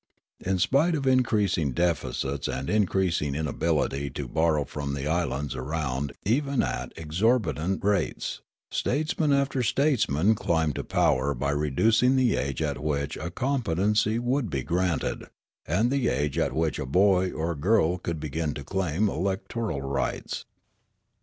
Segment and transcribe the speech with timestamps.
[0.39, 6.63] In spite of increasing deficits and increasing inability to borrow from the islands around even
[6.63, 8.41] at exorbitant rates,
[8.71, 14.49] statesman after statesman climbed to power by reducing the age at which a competency would
[14.49, 15.25] be granted,
[15.67, 20.45] and the age at which a boy or girl could begin to claim electoral rights.